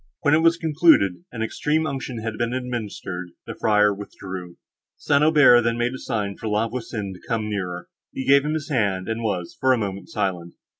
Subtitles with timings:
[0.21, 4.57] When it was concluded, and extreme unction had been administered, the friar withdrew.
[4.97, 5.23] St.
[5.23, 7.87] Aubert then made a sign for La Voisin to come nearer.
[8.11, 10.55] He gave him his hand, and was, for a moment, silent.